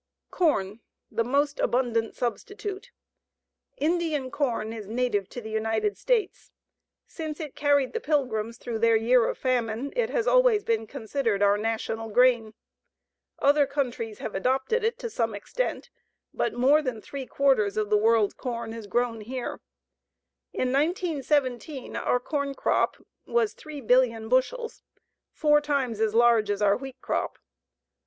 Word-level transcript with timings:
Corn, 0.31 0.79
the 1.11 1.23
most 1.23 1.59
abundant 1.59 2.15
substitute. 2.15 2.89
Indian 3.77 4.31
corn 4.31 4.73
is 4.73 4.87
native 4.87 5.29
to 5.29 5.41
the 5.41 5.51
United 5.51 5.95
States. 5.95 6.49
Since 7.05 7.39
it 7.39 7.55
carried 7.55 7.93
the 7.93 7.99
Pilgrims 7.99 8.57
through 8.57 8.79
their 8.79 8.95
year 8.95 9.27
of 9.27 9.37
famine, 9.37 9.93
it 9.95 10.09
has 10.09 10.25
always 10.25 10.63
been 10.63 10.87
considered 10.87 11.43
our 11.43 11.55
national 11.55 12.09
grain. 12.09 12.55
Other 13.37 13.67
countries 13.67 14.17
have 14.17 14.33
adopted 14.33 14.83
it 14.83 14.97
to 14.97 15.09
some 15.11 15.35
extent, 15.35 15.91
but 16.33 16.51
more 16.55 16.81
than 16.81 16.99
three 16.99 17.27
quarters 17.27 17.77
of 17.77 17.91
the 17.91 17.95
world's 17.97 18.33
corn 18.33 18.73
is 18.73 18.87
grown 18.87 19.21
here. 19.21 19.61
In 20.51 20.71
1917 20.73 21.95
our 21.95 22.19
corn 22.19 22.55
crop 22.55 22.97
was 23.27 23.53
3,000,000,000 23.53 24.27
bushels, 24.29 24.81
four 25.31 25.61
times 25.61 25.99
as 25.99 26.15
large 26.15 26.49
as 26.49 26.59
our 26.63 26.75
wheat 26.75 26.99
crop. 27.01 27.37